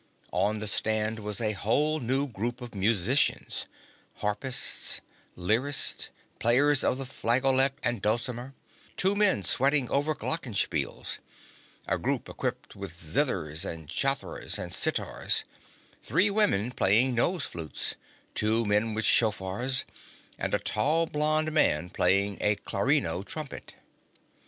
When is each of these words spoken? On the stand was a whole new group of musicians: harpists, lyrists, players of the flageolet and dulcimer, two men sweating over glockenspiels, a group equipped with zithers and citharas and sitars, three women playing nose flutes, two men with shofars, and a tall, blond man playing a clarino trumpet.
On 0.33 0.57
the 0.57 0.67
stand 0.67 1.19
was 1.19 1.39
a 1.39 1.51
whole 1.51 1.99
new 1.99 2.25
group 2.27 2.59
of 2.59 2.73
musicians: 2.73 3.67
harpists, 4.15 4.99
lyrists, 5.35 6.09
players 6.39 6.83
of 6.83 6.97
the 6.97 7.05
flageolet 7.05 7.73
and 7.83 8.01
dulcimer, 8.01 8.55
two 8.97 9.15
men 9.15 9.43
sweating 9.43 9.87
over 9.91 10.15
glockenspiels, 10.15 11.19
a 11.87 11.99
group 11.99 12.27
equipped 12.27 12.75
with 12.75 12.99
zithers 12.99 13.63
and 13.63 13.89
citharas 13.89 14.57
and 14.57 14.71
sitars, 14.73 15.43
three 16.01 16.31
women 16.31 16.71
playing 16.71 17.13
nose 17.13 17.45
flutes, 17.45 17.93
two 18.33 18.65
men 18.65 18.95
with 18.95 19.05
shofars, 19.05 19.85
and 20.39 20.55
a 20.55 20.57
tall, 20.59 21.05
blond 21.05 21.51
man 21.51 21.91
playing 21.91 22.39
a 22.41 22.55
clarino 22.55 23.23
trumpet. 23.23 23.75